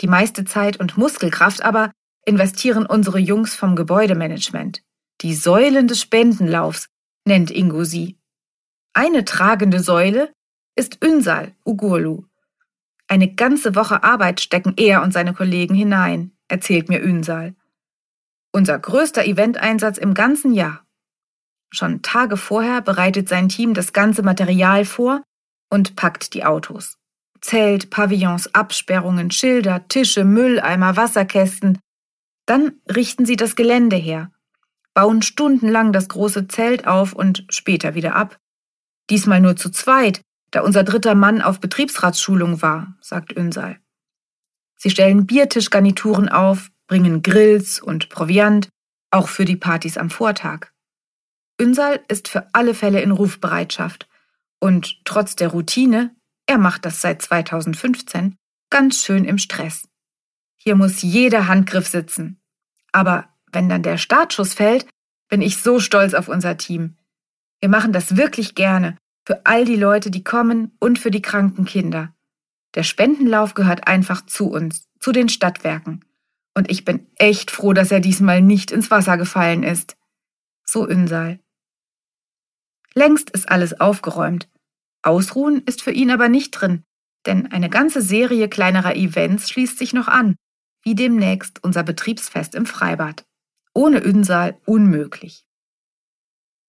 Die 0.00 0.08
meiste 0.08 0.44
Zeit 0.44 0.78
und 0.78 0.96
Muskelkraft 0.96 1.62
aber 1.62 1.90
investieren 2.24 2.86
unsere 2.86 3.18
Jungs 3.18 3.54
vom 3.54 3.76
Gebäudemanagement. 3.76 4.82
Die 5.22 5.34
Säulen 5.34 5.88
des 5.88 6.00
Spendenlaufs 6.00 6.88
nennt 7.24 7.50
Ingo 7.50 7.84
sie. 7.84 8.18
Eine 8.92 9.24
tragende 9.24 9.80
Säule 9.80 10.32
ist 10.74 11.02
Ünsal 11.02 11.54
Ugurlu. 11.64 12.24
Eine 13.08 13.34
ganze 13.34 13.74
Woche 13.74 14.02
Arbeit 14.02 14.40
stecken 14.40 14.74
er 14.76 15.02
und 15.02 15.12
seine 15.12 15.32
Kollegen 15.32 15.74
hinein, 15.74 16.36
erzählt 16.48 16.88
mir 16.88 17.00
Ünsal. 17.00 17.54
Unser 18.52 18.78
größter 18.78 19.24
Eventeinsatz 19.24 19.96
im 19.98 20.14
ganzen 20.14 20.52
Jahr. 20.52 20.84
Schon 21.70 22.02
Tage 22.02 22.36
vorher 22.36 22.82
bereitet 22.82 23.28
sein 23.28 23.48
Team 23.48 23.74
das 23.74 23.92
ganze 23.92 24.22
Material 24.22 24.84
vor 24.84 25.22
und 25.70 25.96
packt 25.96 26.34
die 26.34 26.44
Autos. 26.44 26.98
Zelt, 27.46 27.90
Pavillons, 27.90 28.52
Absperrungen, 28.54 29.30
Schilder, 29.30 29.86
Tische, 29.86 30.24
Mülleimer, 30.24 30.96
Wasserkästen. 30.96 31.78
Dann 32.44 32.80
richten 32.92 33.24
sie 33.24 33.36
das 33.36 33.54
Gelände 33.54 33.94
her, 33.94 34.32
bauen 34.94 35.22
stundenlang 35.22 35.92
das 35.92 36.08
große 36.08 36.48
Zelt 36.48 36.88
auf 36.88 37.12
und 37.12 37.44
später 37.48 37.94
wieder 37.94 38.16
ab. 38.16 38.38
Diesmal 39.10 39.40
nur 39.40 39.54
zu 39.54 39.70
zweit, 39.70 40.22
da 40.50 40.62
unser 40.62 40.82
dritter 40.82 41.14
Mann 41.14 41.40
auf 41.40 41.60
Betriebsratsschulung 41.60 42.62
war, 42.62 42.96
sagt 43.00 43.30
Ünsal. 43.30 43.78
Sie 44.76 44.90
stellen 44.90 45.24
Biertischgarnituren 45.26 46.28
auf, 46.28 46.70
bringen 46.88 47.22
Grills 47.22 47.80
und 47.80 48.08
Proviant, 48.08 48.68
auch 49.12 49.28
für 49.28 49.44
die 49.44 49.56
Partys 49.56 49.98
am 49.98 50.10
Vortag. 50.10 50.72
Ünsal 51.60 52.00
ist 52.08 52.26
für 52.26 52.52
alle 52.52 52.74
Fälle 52.74 53.02
in 53.02 53.12
Rufbereitschaft 53.12 54.08
und 54.58 55.04
trotz 55.04 55.36
der 55.36 55.48
Routine 55.48 56.15
er 56.46 56.58
macht 56.58 56.84
das 56.84 57.00
seit 57.00 57.22
2015 57.22 58.36
ganz 58.70 59.02
schön 59.02 59.24
im 59.24 59.38
Stress. 59.38 59.88
Hier 60.56 60.76
muss 60.76 61.02
jeder 61.02 61.48
Handgriff 61.48 61.86
sitzen. 61.86 62.40
Aber 62.92 63.28
wenn 63.52 63.68
dann 63.68 63.82
der 63.82 63.98
Startschuss 63.98 64.54
fällt, 64.54 64.86
bin 65.28 65.42
ich 65.42 65.58
so 65.58 65.80
stolz 65.80 66.14
auf 66.14 66.28
unser 66.28 66.56
Team. 66.56 66.96
Wir 67.60 67.68
machen 67.68 67.92
das 67.92 68.16
wirklich 68.16 68.54
gerne 68.54 68.96
für 69.26 69.44
all 69.44 69.64
die 69.64 69.76
Leute, 69.76 70.10
die 70.10 70.22
kommen 70.22 70.76
und 70.78 70.98
für 70.98 71.10
die 71.10 71.22
kranken 71.22 71.64
Kinder. 71.64 72.14
Der 72.74 72.84
Spendenlauf 72.84 73.54
gehört 73.54 73.88
einfach 73.88 74.24
zu 74.24 74.50
uns, 74.50 74.88
zu 75.00 75.10
den 75.10 75.28
Stadtwerken. 75.28 76.04
Und 76.54 76.70
ich 76.70 76.84
bin 76.84 77.06
echt 77.16 77.50
froh, 77.50 77.72
dass 77.72 77.90
er 77.90 78.00
diesmal 78.00 78.40
nicht 78.40 78.70
ins 78.70 78.90
Wasser 78.90 79.16
gefallen 79.16 79.62
ist. 79.62 79.96
So 80.64 80.88
Ünsal. 80.88 81.40
Längst 82.94 83.30
ist 83.30 83.48
alles 83.48 83.80
aufgeräumt. 83.80 84.48
Ausruhen 85.02 85.62
ist 85.66 85.82
für 85.82 85.92
ihn 85.92 86.10
aber 86.10 86.28
nicht 86.28 86.50
drin, 86.52 86.84
denn 87.26 87.50
eine 87.52 87.70
ganze 87.70 88.02
Serie 88.02 88.48
kleinerer 88.48 88.96
Events 88.96 89.50
schließt 89.50 89.78
sich 89.78 89.92
noch 89.92 90.08
an, 90.08 90.36
wie 90.82 90.94
demnächst 90.94 91.62
unser 91.62 91.82
Betriebsfest 91.82 92.54
im 92.54 92.66
Freibad. 92.66 93.24
Ohne 93.74 93.98
Ünsal 93.98 94.58
unmöglich. 94.64 95.44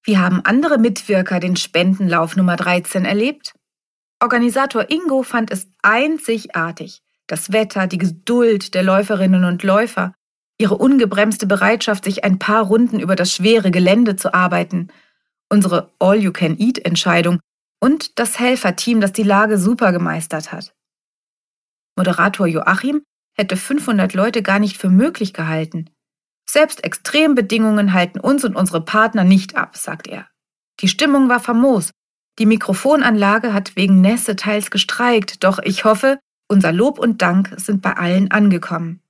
Wie 0.03 0.17
haben 0.17 0.41
andere 0.43 0.77
Mitwirker 0.77 1.39
den 1.39 1.55
Spendenlauf 1.55 2.35
Nummer 2.35 2.55
13 2.55 3.05
erlebt? 3.05 3.53
Organisator 4.21 4.89
Ingo 4.89 5.21
fand 5.23 5.51
es 5.51 5.67
einzigartig. 5.81 7.01
Das 7.27 7.51
Wetter, 7.51 7.87
die 7.87 7.97
Geduld 7.97 8.73
der 8.73 8.83
Läuferinnen 8.83 9.43
und 9.43 9.63
Läufer, 9.63 10.13
ihre 10.57 10.77
ungebremste 10.77 11.45
Bereitschaft, 11.45 12.05
sich 12.05 12.23
ein 12.23 12.39
paar 12.39 12.63
Runden 12.63 12.99
über 12.99 13.15
das 13.15 13.33
schwere 13.33 13.69
Gelände 13.69 14.15
zu 14.15 14.33
arbeiten, 14.33 14.87
unsere 15.49 15.91
All-You-Can-Eat-Entscheidung, 15.99 17.39
und 17.79 18.19
das 18.19 18.39
Helferteam, 18.39 19.01
das 19.01 19.11
die 19.11 19.23
Lage 19.23 19.57
super 19.57 19.91
gemeistert 19.91 20.51
hat. 20.51 20.73
Moderator 21.95 22.47
Joachim 22.47 23.03
hätte 23.35 23.57
500 23.57 24.13
Leute 24.13 24.41
gar 24.41 24.59
nicht 24.59 24.77
für 24.77 24.89
möglich 24.89 25.33
gehalten. 25.33 25.89
Selbst 26.49 26.83
Extrembedingungen 26.83 27.93
halten 27.93 28.19
uns 28.19 28.45
und 28.45 28.55
unsere 28.55 28.83
Partner 28.83 29.23
nicht 29.23 29.55
ab, 29.55 29.77
sagt 29.77 30.07
er. 30.07 30.27
Die 30.79 30.87
Stimmung 30.87 31.29
war 31.29 31.39
famos. 31.39 31.91
Die 32.39 32.45
Mikrofonanlage 32.45 33.53
hat 33.53 33.75
wegen 33.75 34.01
Nässe 34.01 34.35
teils 34.35 34.69
gestreikt, 34.69 35.43
doch 35.43 35.59
ich 35.59 35.85
hoffe, 35.85 36.19
unser 36.47 36.71
Lob 36.71 36.99
und 36.99 37.21
Dank 37.21 37.53
sind 37.57 37.81
bei 37.81 37.97
allen 37.97 38.31
angekommen. 38.31 39.01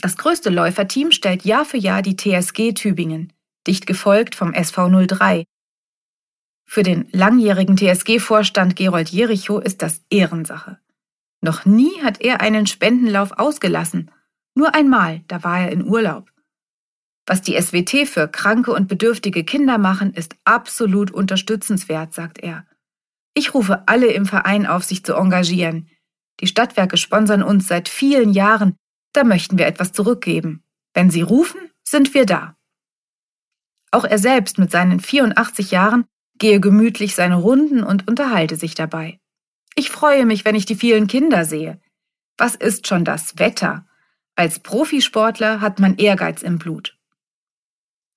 Das 0.00 0.16
größte 0.16 0.50
Läuferteam 0.50 1.12
stellt 1.12 1.44
Jahr 1.44 1.64
für 1.64 1.78
Jahr 1.78 2.02
die 2.02 2.16
TSG 2.16 2.72
Tübingen, 2.72 3.32
dicht 3.66 3.86
gefolgt 3.86 4.34
vom 4.34 4.52
SV 4.52 5.06
03, 5.06 5.44
für 6.66 6.82
den 6.82 7.08
langjährigen 7.12 7.76
TSG-Vorstand 7.76 8.76
Gerold 8.76 9.08
Jericho 9.08 9.58
ist 9.60 9.82
das 9.82 10.02
Ehrensache. 10.10 10.78
Noch 11.40 11.64
nie 11.64 12.02
hat 12.02 12.20
er 12.20 12.40
einen 12.40 12.66
Spendenlauf 12.66 13.32
ausgelassen. 13.32 14.10
Nur 14.54 14.74
einmal, 14.74 15.22
da 15.28 15.44
war 15.44 15.60
er 15.60 15.72
in 15.72 15.86
Urlaub. 15.86 16.30
Was 17.26 17.42
die 17.42 17.60
SWT 17.60 18.08
für 18.08 18.28
kranke 18.28 18.72
und 18.72 18.88
bedürftige 18.88 19.44
Kinder 19.44 19.78
machen, 19.78 20.12
ist 20.12 20.36
absolut 20.44 21.10
unterstützenswert, 21.10 22.14
sagt 22.14 22.38
er. 22.38 22.66
Ich 23.34 23.54
rufe 23.54 23.86
alle 23.86 24.06
im 24.08 24.26
Verein 24.26 24.66
auf, 24.66 24.84
sich 24.84 25.04
zu 25.04 25.14
engagieren. 25.14 25.88
Die 26.40 26.46
Stadtwerke 26.46 26.96
sponsern 26.96 27.42
uns 27.42 27.68
seit 27.68 27.88
vielen 27.88 28.32
Jahren, 28.32 28.76
da 29.12 29.24
möchten 29.24 29.58
wir 29.58 29.66
etwas 29.66 29.92
zurückgeben. 29.92 30.62
Wenn 30.94 31.10
sie 31.10 31.22
rufen, 31.22 31.60
sind 31.82 32.14
wir 32.14 32.26
da. 32.26 32.56
Auch 33.90 34.04
er 34.04 34.18
selbst 34.18 34.58
mit 34.58 34.70
seinen 34.70 35.00
84 35.00 35.70
Jahren 35.70 36.06
gehe 36.38 36.60
gemütlich 36.60 37.14
seine 37.14 37.36
Runden 37.36 37.82
und 37.82 38.08
unterhalte 38.08 38.56
sich 38.56 38.74
dabei. 38.74 39.18
Ich 39.74 39.90
freue 39.90 40.26
mich, 40.26 40.44
wenn 40.44 40.54
ich 40.54 40.66
die 40.66 40.74
vielen 40.74 41.06
Kinder 41.06 41.44
sehe. 41.44 41.80
Was 42.38 42.54
ist 42.54 42.86
schon 42.86 43.04
das 43.04 43.38
Wetter? 43.38 43.86
Als 44.34 44.58
Profisportler 44.58 45.60
hat 45.60 45.80
man 45.80 45.96
Ehrgeiz 45.96 46.42
im 46.42 46.58
Blut. 46.58 46.98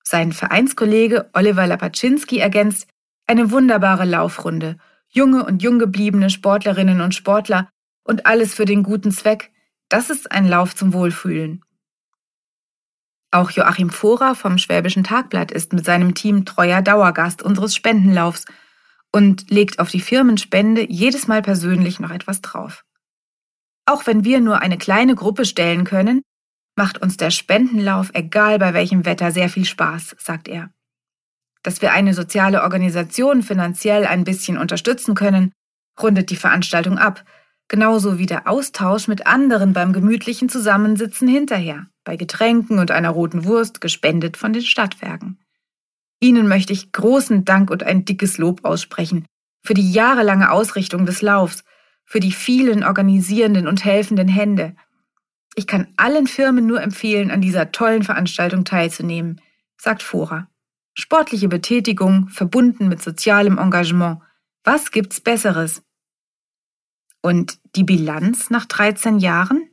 Sein 0.02 0.32
Vereinskollege 0.32 1.30
Oliver 1.32 1.66
Lapaczynski 1.66 2.38
ergänzt, 2.38 2.88
eine 3.26 3.50
wunderbare 3.50 4.04
Laufrunde, 4.04 4.76
junge 5.08 5.44
und 5.44 5.62
jung 5.62 5.78
gebliebene 5.78 6.30
Sportlerinnen 6.30 7.00
und 7.00 7.14
Sportler 7.14 7.68
und 8.04 8.26
alles 8.26 8.54
für 8.54 8.64
den 8.64 8.82
guten 8.82 9.12
Zweck, 9.12 9.52
das 9.88 10.10
ist 10.10 10.32
ein 10.32 10.46
Lauf 10.46 10.74
zum 10.74 10.92
Wohlfühlen. 10.92 11.64
Auch 13.32 13.50
Joachim 13.52 13.90
Vorer 13.90 14.34
vom 14.34 14.58
Schwäbischen 14.58 15.04
Tagblatt 15.04 15.52
ist 15.52 15.72
mit 15.72 15.84
seinem 15.84 16.14
Team 16.14 16.44
treuer 16.44 16.82
Dauergast 16.82 17.42
unseres 17.42 17.76
Spendenlaufs 17.76 18.44
und 19.12 19.50
legt 19.50 19.78
auf 19.78 19.90
die 19.90 20.00
Firmenspende 20.00 20.90
jedes 20.90 21.28
Mal 21.28 21.42
persönlich 21.42 22.00
noch 22.00 22.10
etwas 22.10 22.40
drauf. 22.40 22.84
Auch 23.86 24.06
wenn 24.06 24.24
wir 24.24 24.40
nur 24.40 24.60
eine 24.60 24.78
kleine 24.78 25.14
Gruppe 25.14 25.44
stellen 25.44 25.84
können, 25.84 26.22
macht 26.76 26.98
uns 27.02 27.16
der 27.16 27.30
Spendenlauf, 27.30 28.10
egal 28.14 28.58
bei 28.58 28.74
welchem 28.74 29.04
Wetter, 29.04 29.30
sehr 29.30 29.48
viel 29.48 29.64
Spaß, 29.64 30.16
sagt 30.18 30.48
er. 30.48 30.70
Dass 31.62 31.82
wir 31.82 31.92
eine 31.92 32.14
soziale 32.14 32.62
Organisation 32.62 33.42
finanziell 33.42 34.06
ein 34.06 34.24
bisschen 34.24 34.58
unterstützen 34.58 35.14
können, 35.14 35.52
rundet 36.00 36.30
die 36.30 36.36
Veranstaltung 36.36 36.98
ab, 36.98 37.24
genauso 37.70 38.18
wie 38.18 38.26
der 38.26 38.48
Austausch 38.48 39.08
mit 39.08 39.26
anderen 39.26 39.72
beim 39.72 39.94
gemütlichen 39.94 40.48
Zusammensitzen 40.50 41.28
hinterher, 41.28 41.86
bei 42.04 42.16
Getränken 42.16 42.80
und 42.80 42.90
einer 42.90 43.10
roten 43.10 43.44
Wurst, 43.44 43.80
gespendet 43.80 44.36
von 44.36 44.52
den 44.52 44.62
Stadtwerken. 44.62 45.38
Ihnen 46.20 46.48
möchte 46.48 46.74
ich 46.74 46.92
großen 46.92 47.46
Dank 47.46 47.70
und 47.70 47.82
ein 47.84 48.04
dickes 48.04 48.36
Lob 48.36 48.64
aussprechen 48.64 49.24
für 49.64 49.74
die 49.74 49.92
jahrelange 49.92 50.50
Ausrichtung 50.50 51.06
des 51.06 51.22
Laufs, 51.22 51.64
für 52.04 52.18
die 52.18 52.32
vielen 52.32 52.82
organisierenden 52.82 53.68
und 53.68 53.84
helfenden 53.84 54.28
Hände. 54.28 54.74
Ich 55.54 55.66
kann 55.66 55.88
allen 55.96 56.26
Firmen 56.26 56.66
nur 56.66 56.82
empfehlen, 56.82 57.30
an 57.30 57.40
dieser 57.40 57.70
tollen 57.70 58.02
Veranstaltung 58.02 58.64
teilzunehmen, 58.64 59.40
sagt 59.76 60.02
Fora. 60.02 60.48
Sportliche 60.94 61.48
Betätigung 61.48 62.28
verbunden 62.28 62.88
mit 62.88 63.00
sozialem 63.00 63.58
Engagement. 63.58 64.20
Was 64.64 64.90
gibt's 64.90 65.20
Besseres? 65.20 65.82
Und 67.22 67.58
die 67.76 67.84
Bilanz 67.84 68.50
nach 68.50 68.66
13 68.66 69.18
Jahren? 69.18 69.68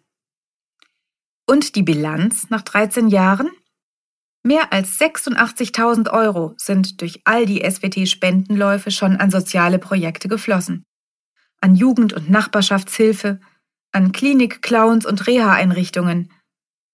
Und 1.45 1.75
die 1.75 1.83
Bilanz 1.83 2.49
nach 2.49 2.61
13 2.61 3.07
Jahren? 3.07 3.49
Mehr 4.43 4.73
als 4.73 4.99
86.000 4.99 6.11
Euro 6.11 6.53
sind 6.57 7.01
durch 7.01 7.21
all 7.25 7.45
die 7.45 7.63
SWT-Spendenläufe 7.63 8.91
schon 8.91 9.17
an 9.17 9.31
soziale 9.31 9.79
Projekte 9.79 10.27
geflossen. 10.27 10.83
An 11.61 11.75
Jugend- 11.75 12.13
und 12.13 12.29
Nachbarschaftshilfe, 12.29 13.39
an 13.91 14.11
Klinik, 14.11 14.61
Clowns 14.61 15.05
und 15.05 15.25
Reha-Einrichtungen. 15.27 16.31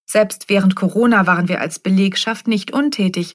Selbst 0.05 0.50
während 0.50 0.75
Corona 0.75 1.27
waren 1.27 1.48
wir 1.48 1.62
als 1.62 1.79
Belegschaft 1.79 2.48
nicht 2.48 2.72
untätig 2.72 3.33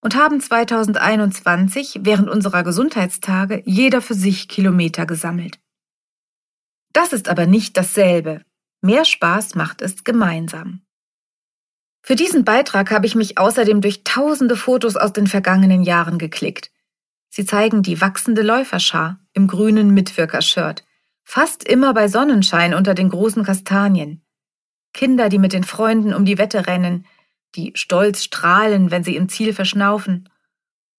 und 0.00 0.14
haben 0.14 0.40
2021 0.40 2.00
während 2.02 2.28
unserer 2.30 2.62
Gesundheitstage 2.62 3.62
jeder 3.66 4.00
für 4.00 4.14
sich 4.14 4.48
Kilometer 4.48 5.06
gesammelt. 5.06 5.58
Das 6.92 7.12
ist 7.12 7.28
aber 7.28 7.46
nicht 7.46 7.76
dasselbe. 7.76 8.42
Mehr 8.82 9.04
Spaß 9.04 9.54
macht 9.54 9.82
es 9.82 10.04
gemeinsam. 10.04 10.82
Für 12.02 12.16
diesen 12.16 12.44
Beitrag 12.44 12.90
habe 12.90 13.06
ich 13.06 13.14
mich 13.14 13.38
außerdem 13.38 13.80
durch 13.80 14.04
tausende 14.04 14.56
Fotos 14.56 14.96
aus 14.96 15.12
den 15.12 15.26
vergangenen 15.26 15.82
Jahren 15.82 16.18
geklickt. 16.18 16.70
Sie 17.28 17.44
zeigen 17.44 17.82
die 17.82 18.00
wachsende 18.00 18.42
Läuferschar 18.42 19.20
im 19.34 19.46
grünen 19.46 19.90
Mitwirkershirt, 19.90 20.84
fast 21.22 21.62
immer 21.62 21.94
bei 21.94 22.08
Sonnenschein 22.08 22.74
unter 22.74 22.94
den 22.94 23.10
großen 23.10 23.44
Kastanien. 23.44 24.24
Kinder, 24.92 25.28
die 25.28 25.38
mit 25.38 25.52
den 25.52 25.62
Freunden 25.62 26.14
um 26.14 26.24
die 26.24 26.38
Wette 26.38 26.66
rennen, 26.66 27.06
die 27.54 27.72
stolz 27.74 28.24
strahlen, 28.24 28.90
wenn 28.90 29.04
sie 29.04 29.14
im 29.14 29.28
Ziel 29.28 29.52
verschnaufen. 29.52 30.28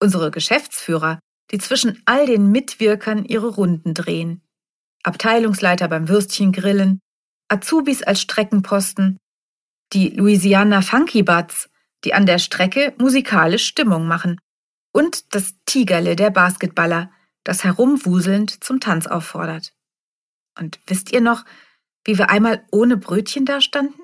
Unsere 0.00 0.30
Geschäftsführer, 0.30 1.18
die 1.50 1.58
zwischen 1.58 2.00
all 2.06 2.26
den 2.26 2.50
Mitwirkern 2.50 3.24
ihre 3.24 3.48
Runden 3.48 3.92
drehen. 3.92 4.42
Abteilungsleiter 5.02 5.88
beim 5.88 6.08
Würstchengrillen, 6.08 7.00
Azubis 7.48 8.02
als 8.02 8.20
Streckenposten, 8.20 9.18
die 9.92 10.10
Louisiana 10.10 10.82
Funky 10.82 11.22
Butts, 11.22 11.68
die 12.04 12.14
an 12.14 12.26
der 12.26 12.38
Strecke 12.38 12.94
musikalisch 12.98 13.66
Stimmung 13.66 14.06
machen, 14.06 14.40
und 14.92 15.34
das 15.34 15.54
Tigerle 15.64 16.16
der 16.16 16.30
Basketballer, 16.30 17.10
das 17.44 17.64
herumwuselnd 17.64 18.62
zum 18.62 18.80
Tanz 18.80 19.06
auffordert. 19.06 19.72
Und 20.58 20.78
wisst 20.86 21.12
ihr 21.12 21.20
noch, 21.20 21.44
wie 22.04 22.18
wir 22.18 22.30
einmal 22.30 22.64
ohne 22.70 22.96
Brötchen 22.96 23.44
dastanden? 23.44 24.00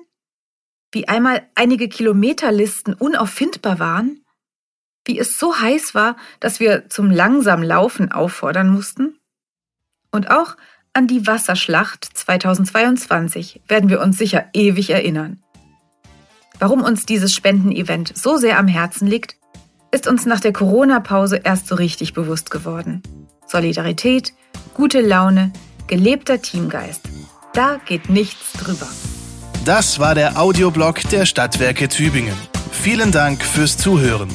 Wie 0.91 1.07
einmal 1.07 1.47
einige 1.55 1.87
Kilometerlisten 1.87 2.95
unauffindbar 2.95 3.77
waren? 3.79 4.25
Wie 5.05 5.19
es 5.19 5.37
so 5.37 5.59
heiß 5.59 5.93
war, 5.93 6.17
dass 6.39 6.59
wir 6.59 6.89
zum 6.89 7.11
langsam 7.11 7.61
Laufen 7.61 8.11
auffordern 8.11 8.69
mussten? 8.69 9.19
Und 10.11 10.31
auch 10.31 10.55
an 10.93 11.07
die 11.07 11.27
Wasserschlacht 11.27 12.05
2022 12.05 13.61
werden 13.67 13.89
wir 13.89 14.01
uns 14.01 14.17
sicher 14.17 14.45
ewig 14.53 14.89
erinnern. 14.89 15.41
Warum 16.59 16.81
uns 16.81 17.05
dieses 17.05 17.33
Spendenevent 17.33 18.17
so 18.17 18.37
sehr 18.37 18.59
am 18.59 18.67
Herzen 18.67 19.07
liegt, 19.07 19.37
ist 19.91 20.07
uns 20.07 20.25
nach 20.25 20.39
der 20.39 20.53
Corona-Pause 20.53 21.41
erst 21.43 21.67
so 21.67 21.75
richtig 21.75 22.13
bewusst 22.13 22.51
geworden. 22.51 23.01
Solidarität, 23.45 24.33
gute 24.73 25.01
Laune, 25.01 25.51
gelebter 25.87 26.41
Teamgeist. 26.41 27.01
Da 27.53 27.79
geht 27.85 28.09
nichts 28.09 28.53
drüber. 28.53 28.87
Das 29.65 29.99
war 29.99 30.15
der 30.15 30.39
Audioblog 30.39 31.01
der 31.09 31.25
Stadtwerke 31.25 31.87
Tübingen. 31.89 32.35
Vielen 32.71 33.11
Dank 33.11 33.43
fürs 33.43 33.77
Zuhören. 33.77 34.29